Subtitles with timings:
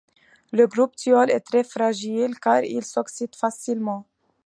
[0.51, 4.07] Le groupe thiol est très fragile car il s'oxyde facilement.